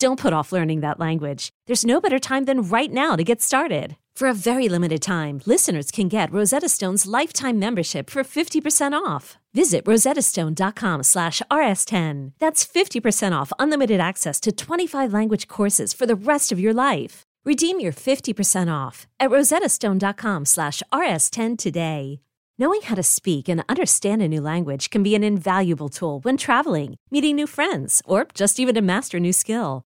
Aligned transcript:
Don't 0.00 0.20
put 0.20 0.32
off 0.32 0.52
learning 0.52 0.80
that 0.80 1.00
language. 1.00 1.50
There's 1.66 1.84
no 1.84 2.00
better 2.00 2.20
time 2.20 2.44
than 2.44 2.62
right 2.62 2.92
now 2.92 3.16
to 3.16 3.24
get 3.24 3.42
started. 3.42 3.96
For 4.14 4.28
a 4.28 4.34
very 4.34 4.68
limited 4.68 5.02
time, 5.02 5.40
listeners 5.44 5.90
can 5.90 6.06
get 6.06 6.32
Rosetta 6.32 6.68
Stone's 6.68 7.04
lifetime 7.06 7.58
membership 7.58 8.08
for 8.08 8.22
50% 8.22 8.92
off. 8.92 9.38
Visit 9.54 9.84
rosettastone.com 9.86 11.02
slash 11.02 11.42
rs10. 11.50 12.32
That's 12.38 12.64
50% 12.64 13.32
off 13.32 13.52
unlimited 13.58 13.98
access 13.98 14.38
to 14.40 14.52
25 14.52 15.12
language 15.12 15.48
courses 15.48 15.92
for 15.92 16.06
the 16.06 16.14
rest 16.16 16.52
of 16.52 16.60
your 16.60 16.74
life. 16.74 17.22
Redeem 17.44 17.80
your 17.80 17.92
50% 17.92 18.72
off 18.72 19.08
at 19.18 19.30
rosettastone.com 19.30 20.44
slash 20.44 20.80
rs10 20.92 21.58
today. 21.58 22.20
Knowing 22.60 22.82
how 22.82 22.96
to 22.96 23.04
speak 23.04 23.48
and 23.48 23.64
understand 23.68 24.20
a 24.20 24.28
new 24.28 24.40
language 24.40 24.90
can 24.90 25.02
be 25.02 25.14
an 25.14 25.22
invaluable 25.22 25.88
tool 25.88 26.20
when 26.20 26.36
traveling, 26.36 26.96
meeting 27.10 27.36
new 27.36 27.46
friends, 27.46 28.02
or 28.04 28.26
just 28.34 28.58
even 28.58 28.74
to 28.74 28.82
master 28.82 29.18
a 29.18 29.20
new 29.20 29.32
skill. 29.32 29.84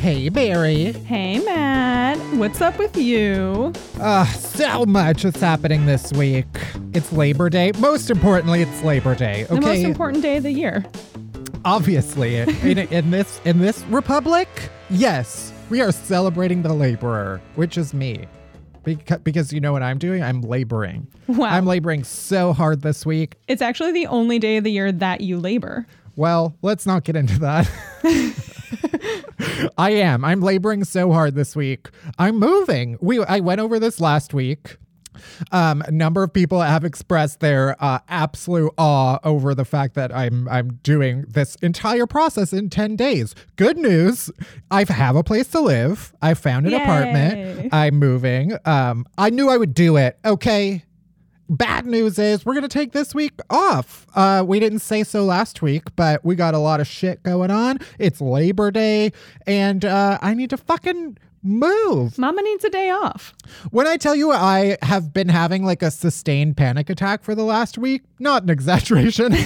Hey, 0.00 0.30
Barry. 0.30 0.92
Hey, 0.92 1.40
Matt. 1.40 2.16
What's 2.38 2.62
up 2.62 2.78
with 2.78 2.96
you? 2.96 3.70
Uh, 4.00 4.24
so 4.24 4.86
much 4.86 5.26
is 5.26 5.36
happening 5.36 5.84
this 5.84 6.10
week. 6.14 6.46
It's 6.94 7.12
Labor 7.12 7.50
Day. 7.50 7.72
Most 7.78 8.08
importantly, 8.08 8.62
it's 8.62 8.82
Labor 8.82 9.14
Day. 9.14 9.44
Okay. 9.44 9.56
The 9.56 9.60
most 9.60 9.82
important 9.82 10.22
day 10.22 10.38
of 10.38 10.44
the 10.44 10.52
year. 10.52 10.86
Obviously, 11.66 12.36
in, 12.36 12.78
in 12.78 13.10
this 13.10 13.42
in 13.44 13.58
this 13.58 13.84
republic, 13.90 14.48
yes, 14.88 15.52
we 15.68 15.82
are 15.82 15.92
celebrating 15.92 16.62
the 16.62 16.72
laborer, 16.72 17.38
which 17.56 17.76
is 17.76 17.92
me. 17.92 18.26
Because, 18.82 19.18
because 19.18 19.52
you 19.52 19.60
know 19.60 19.72
what 19.72 19.82
I'm 19.82 19.98
doing? 19.98 20.22
I'm 20.22 20.40
laboring. 20.40 21.08
Wow. 21.28 21.48
I'm 21.48 21.66
laboring 21.66 22.04
so 22.04 22.54
hard 22.54 22.80
this 22.80 23.04
week. 23.04 23.36
It's 23.48 23.60
actually 23.60 23.92
the 23.92 24.06
only 24.06 24.38
day 24.38 24.56
of 24.56 24.64
the 24.64 24.72
year 24.72 24.92
that 24.92 25.20
you 25.20 25.38
labor. 25.38 25.86
Well, 26.16 26.56
let's 26.62 26.86
not 26.86 27.04
get 27.04 27.16
into 27.16 27.38
that. 27.40 27.70
I 29.78 29.90
am. 29.90 30.24
I'm 30.24 30.40
laboring 30.40 30.84
so 30.84 31.12
hard 31.12 31.34
this 31.34 31.54
week. 31.56 31.88
I'm 32.18 32.38
moving. 32.38 32.96
We 33.00 33.22
I 33.24 33.40
went 33.40 33.60
over 33.60 33.78
this 33.78 34.00
last 34.00 34.34
week. 34.34 34.76
Um, 35.52 35.82
a 35.82 35.90
number 35.90 36.22
of 36.22 36.32
people 36.32 36.60
have 36.60 36.84
expressed 36.84 37.40
their 37.40 37.76
uh, 37.82 37.98
absolute 38.08 38.72
awe 38.78 39.18
over 39.24 39.54
the 39.54 39.64
fact 39.64 39.94
that 39.94 40.14
I'm 40.14 40.48
I'm 40.48 40.74
doing 40.82 41.24
this 41.28 41.56
entire 41.56 42.06
process 42.06 42.52
in 42.52 42.70
10 42.70 42.96
days. 42.96 43.34
Good 43.56 43.76
news, 43.76 44.30
I 44.70 44.84
have 44.90 45.16
a 45.16 45.24
place 45.24 45.48
to 45.48 45.60
live. 45.60 46.14
I 46.22 46.34
found 46.34 46.66
an 46.66 46.72
Yay. 46.72 46.82
apartment. 46.82 47.68
I'm 47.74 47.96
moving. 47.96 48.52
Um, 48.64 49.04
I 49.18 49.30
knew 49.30 49.48
I 49.50 49.56
would 49.56 49.74
do 49.74 49.96
it. 49.96 50.18
Okay. 50.24 50.84
Bad 51.50 51.84
news 51.84 52.16
is 52.16 52.46
we're 52.46 52.54
gonna 52.54 52.68
take 52.68 52.92
this 52.92 53.12
week 53.12 53.32
off. 53.50 54.06
Uh, 54.14 54.44
we 54.46 54.60
didn't 54.60 54.78
say 54.78 55.02
so 55.02 55.24
last 55.24 55.62
week, 55.62 55.82
but 55.96 56.24
we 56.24 56.36
got 56.36 56.54
a 56.54 56.58
lot 56.58 56.78
of 56.78 56.86
shit 56.86 57.24
going 57.24 57.50
on. 57.50 57.80
It's 57.98 58.20
Labor 58.20 58.70
Day, 58.70 59.10
and 59.48 59.84
uh, 59.84 60.18
I 60.22 60.34
need 60.34 60.50
to 60.50 60.56
fucking 60.56 61.18
move. 61.42 62.16
Mama 62.18 62.40
needs 62.42 62.64
a 62.64 62.70
day 62.70 62.90
off. 62.90 63.34
When 63.72 63.88
I 63.88 63.96
tell 63.96 64.14
you 64.14 64.30
I 64.30 64.76
have 64.82 65.12
been 65.12 65.28
having 65.28 65.64
like 65.64 65.82
a 65.82 65.90
sustained 65.90 66.56
panic 66.56 66.88
attack 66.88 67.24
for 67.24 67.34
the 67.34 67.42
last 67.44 67.76
week, 67.76 68.04
not 68.20 68.44
an 68.44 68.50
exaggeration. 68.50 69.34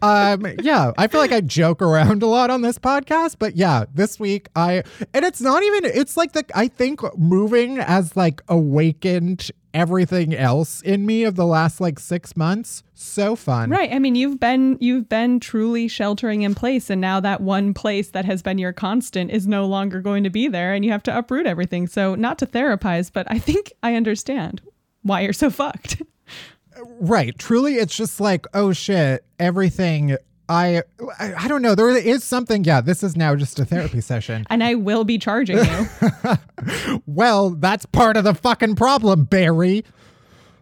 um 0.00 0.46
yeah 0.62 0.90
i 0.96 1.06
feel 1.06 1.20
like 1.20 1.32
i 1.32 1.40
joke 1.42 1.82
around 1.82 2.22
a 2.22 2.26
lot 2.26 2.48
on 2.48 2.62
this 2.62 2.78
podcast 2.78 3.36
but 3.38 3.54
yeah 3.56 3.84
this 3.92 4.18
week 4.18 4.48
i 4.56 4.82
and 5.12 5.22
it's 5.22 5.42
not 5.42 5.62
even 5.62 5.84
it's 5.84 6.16
like 6.16 6.32
the 6.32 6.42
i 6.54 6.66
think 6.66 7.02
moving 7.18 7.78
as 7.78 8.16
like 8.16 8.40
awakened 8.48 9.50
everything 9.74 10.34
else 10.34 10.80
in 10.82 11.04
me 11.04 11.24
of 11.24 11.36
the 11.36 11.46
last 11.46 11.80
like 11.80 11.98
six 11.98 12.36
months 12.36 12.82
so 12.94 13.36
fun 13.36 13.70
Right. 13.70 13.92
I 13.92 13.98
mean, 13.98 14.14
you've 14.14 14.40
been 14.40 14.76
you've 14.80 15.08
been 15.08 15.40
truly 15.40 15.88
sheltering 15.88 16.42
in 16.42 16.54
place 16.54 16.90
and 16.90 17.00
now 17.00 17.20
that 17.20 17.40
one 17.40 17.74
place 17.74 18.10
that 18.10 18.24
has 18.24 18.42
been 18.42 18.58
your 18.58 18.72
constant 18.72 19.30
is 19.30 19.46
no 19.46 19.66
longer 19.66 20.00
going 20.00 20.24
to 20.24 20.30
be 20.30 20.48
there 20.48 20.72
and 20.72 20.84
you 20.84 20.90
have 20.90 21.02
to 21.04 21.16
uproot 21.16 21.46
everything. 21.46 21.86
So, 21.86 22.14
not 22.14 22.38
to 22.38 22.46
therapize, 22.46 23.10
but 23.12 23.26
I 23.30 23.38
think 23.38 23.72
I 23.82 23.94
understand 23.94 24.60
why 25.02 25.20
you're 25.20 25.32
so 25.32 25.50
fucked. 25.50 26.02
Right. 27.00 27.36
Truly, 27.36 27.74
it's 27.74 27.96
just 27.96 28.20
like, 28.20 28.46
oh 28.54 28.72
shit, 28.72 29.24
everything. 29.40 30.16
I, 30.48 30.82
I 31.18 31.34
I 31.44 31.48
don't 31.48 31.60
know. 31.62 31.74
There 31.74 31.90
is 31.96 32.24
something. 32.24 32.64
Yeah, 32.64 32.80
this 32.80 33.02
is 33.02 33.16
now 33.16 33.34
just 33.36 33.58
a 33.58 33.64
therapy 33.64 34.00
session. 34.12 34.46
And 34.50 34.64
I 34.64 34.74
will 34.74 35.04
be 35.04 35.18
charging 35.18 35.58
you. 35.58 35.88
Well, 37.06 37.50
that's 37.50 37.86
part 37.86 38.16
of 38.16 38.24
the 38.24 38.34
fucking 38.34 38.74
problem, 38.76 39.24
Barry. 39.24 39.84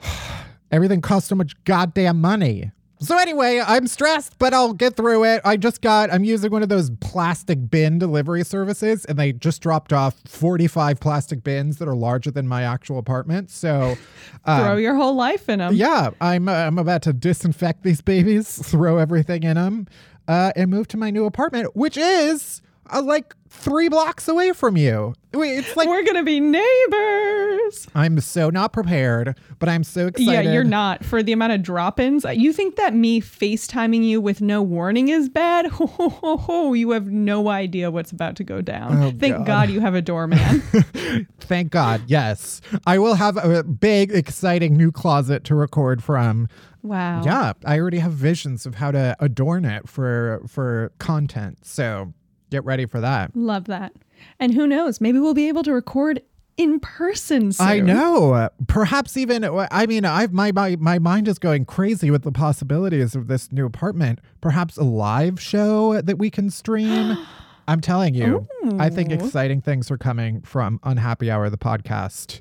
Everything 0.70 1.00
costs 1.00 1.28
so 1.28 1.34
much 1.34 1.52
goddamn 1.64 2.20
money. 2.20 2.70
So 3.02 3.16
anyway, 3.18 3.62
I'm 3.66 3.86
stressed, 3.86 4.38
but 4.38 4.52
I'll 4.52 4.74
get 4.74 4.94
through 4.94 5.24
it. 5.24 5.40
I 5.44 5.56
just 5.56 5.80
got 5.80 6.12
I'm 6.12 6.22
using 6.22 6.50
one 6.52 6.62
of 6.62 6.68
those 6.68 6.90
plastic 7.00 7.70
bin 7.70 7.98
delivery 7.98 8.44
services 8.44 9.06
and 9.06 9.18
they 9.18 9.32
just 9.32 9.62
dropped 9.62 9.92
off 9.92 10.16
45 10.26 11.00
plastic 11.00 11.42
bins 11.42 11.78
that 11.78 11.88
are 11.88 11.96
larger 11.96 12.30
than 12.30 12.46
my 12.46 12.62
actual 12.62 12.98
apartment. 12.98 13.50
So 13.50 13.96
um, 14.44 14.62
Throw 14.62 14.76
your 14.76 14.94
whole 14.94 15.14
life 15.14 15.48
in 15.48 15.60
them. 15.60 15.74
yeah, 15.74 16.10
I'm 16.20 16.48
uh, 16.48 16.52
I'm 16.52 16.78
about 16.78 17.00
to 17.02 17.12
disinfect 17.14 17.82
these 17.84 18.02
babies, 18.02 18.60
throw 18.70 18.98
everything 18.98 19.44
in 19.44 19.54
them, 19.54 19.86
uh, 20.28 20.52
and 20.54 20.70
move 20.70 20.86
to 20.88 20.96
my 20.98 21.10
new 21.10 21.24
apartment, 21.24 21.74
which 21.74 21.96
is 21.96 22.60
uh, 22.92 23.00
like 23.00 23.34
three 23.48 23.88
blocks 23.88 24.28
away 24.28 24.52
from 24.52 24.76
you. 24.76 25.14
Wait, 25.32 25.56
It's 25.58 25.76
like 25.76 25.88
We're 25.88 26.02
going 26.04 26.16
to 26.16 26.22
be 26.22 26.38
neighbors. 26.40 27.49
I'm 27.94 28.20
so 28.20 28.50
not 28.50 28.72
prepared, 28.72 29.38
but 29.58 29.68
I'm 29.68 29.84
so 29.84 30.06
excited. 30.08 30.30
Yeah, 30.46 30.52
you're 30.52 30.64
not. 30.64 31.04
For 31.04 31.22
the 31.22 31.32
amount 31.32 31.52
of 31.52 31.62
drop 31.62 31.98
ins, 32.00 32.24
uh, 32.24 32.30
you 32.30 32.52
think 32.52 32.76
that 32.76 32.94
me 32.94 33.20
FaceTiming 33.20 34.04
you 34.04 34.20
with 34.20 34.40
no 34.40 34.62
warning 34.62 35.08
is 35.08 35.28
bad? 35.28 35.66
Ho, 35.66 35.86
ho, 35.86 36.08
ho, 36.08 36.36
ho. 36.36 36.72
You 36.72 36.90
have 36.90 37.06
no 37.06 37.48
idea 37.48 37.90
what's 37.90 38.12
about 38.12 38.36
to 38.36 38.44
go 38.44 38.60
down. 38.60 39.02
Oh, 39.02 39.10
Thank 39.18 39.38
God. 39.38 39.46
God. 39.46 39.70
you 39.70 39.80
have 39.80 39.94
a 39.94 40.02
doorman. 40.02 40.60
Thank 41.40 41.70
God. 41.70 42.02
Yes, 42.06 42.60
I 42.86 42.98
will 42.98 43.14
have 43.14 43.36
a 43.36 43.62
big, 43.62 44.10
exciting 44.12 44.76
new 44.76 44.92
closet 44.92 45.44
to 45.44 45.54
record 45.54 46.02
from. 46.02 46.48
wow. 46.82 47.22
Yeah, 47.24 47.52
I 47.64 47.78
already 47.78 47.98
have 47.98 48.12
visions 48.12 48.66
of 48.66 48.76
how 48.76 48.90
to 48.92 49.16
adorn 49.20 49.64
it 49.64 49.88
for 49.88 50.42
for 50.46 50.92
content. 50.98 51.64
So 51.66 52.12
get 52.50 52.64
ready 52.64 52.86
for 52.86 53.00
that. 53.00 53.34
Love 53.36 53.64
that. 53.66 53.92
And 54.38 54.54
who 54.54 54.66
knows? 54.66 55.00
Maybe 55.00 55.18
we'll 55.18 55.34
be 55.34 55.48
able 55.48 55.62
to 55.62 55.72
record 55.72 56.20
in 56.60 56.78
person 56.78 57.52
soon. 57.52 57.66
I 57.66 57.80
know. 57.80 58.50
Perhaps 58.66 59.16
even. 59.16 59.44
I 59.44 59.86
mean, 59.86 60.04
I've 60.04 60.32
my, 60.32 60.52
my 60.52 60.76
my 60.76 60.98
mind 60.98 61.26
is 61.26 61.38
going 61.38 61.64
crazy 61.64 62.10
with 62.10 62.22
the 62.22 62.32
possibilities 62.32 63.16
of 63.16 63.28
this 63.28 63.50
new 63.50 63.64
apartment. 63.64 64.20
Perhaps 64.42 64.76
a 64.76 64.82
live 64.82 65.40
show 65.40 66.00
that 66.02 66.18
we 66.18 66.30
can 66.30 66.50
stream. 66.50 67.16
I'm 67.68 67.80
telling 67.80 68.14
you, 68.14 68.48
I 68.78 68.90
think 68.90 69.12
exciting 69.12 69.60
things 69.60 69.92
are 69.92 69.98
coming 69.98 70.40
from 70.42 70.80
Unhappy 70.82 71.30
Hour, 71.30 71.48
the 71.50 71.58
podcast. 71.58 72.40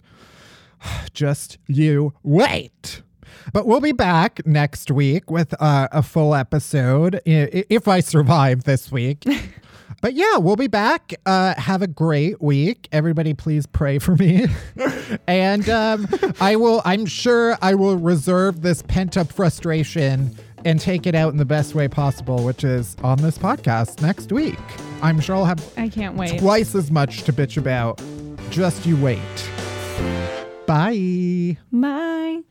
Just 1.13 1.57
you 1.67 2.13
wait. 2.23 3.03
But 3.53 3.67
we'll 3.67 3.79
be 3.79 3.91
back 3.91 4.45
next 4.45 4.89
week 4.89 5.29
with 5.29 5.53
uh, 5.61 5.87
a 5.91 6.01
full 6.01 6.33
episode 6.33 7.21
if 7.25 7.87
I 7.87 7.99
survive 7.99 8.63
this 8.63 8.91
week. 8.91 9.23
but 10.01 10.13
yeah, 10.13 10.37
we'll 10.37 10.55
be 10.55 10.67
back. 10.67 11.13
Uh, 11.25 11.55
have 11.55 11.81
a 11.81 11.87
great 11.87 12.41
week. 12.41 12.87
Everybody, 12.91 13.33
please 13.33 13.65
pray 13.65 13.99
for 13.99 14.15
me. 14.15 14.47
and 15.27 15.69
um, 15.69 16.07
I 16.39 16.55
will, 16.55 16.81
I'm 16.85 17.05
sure 17.05 17.57
I 17.61 17.75
will 17.75 17.97
reserve 17.97 18.61
this 18.61 18.81
pent 18.83 19.17
up 19.17 19.31
frustration 19.31 20.35
and 20.65 20.79
take 20.79 21.07
it 21.07 21.15
out 21.15 21.31
in 21.31 21.37
the 21.37 21.45
best 21.45 21.75
way 21.75 21.87
possible, 21.87 22.43
which 22.43 22.63
is 22.63 22.95
on 23.03 23.17
this 23.19 23.37
podcast 23.37 24.01
next 24.01 24.31
week. 24.31 24.59
I'm 25.01 25.19
sure 25.19 25.35
I'll 25.35 25.45
have 25.45 25.73
I 25.77 25.89
can't 25.89 26.15
wait. 26.15 26.39
twice 26.39 26.75
as 26.75 26.91
much 26.91 27.23
to 27.23 27.33
bitch 27.33 27.57
about. 27.57 28.01
Just 28.49 28.85
you 28.85 28.97
wait. 28.97 29.19
Bye. 30.65 31.57
Bye. 31.71 32.41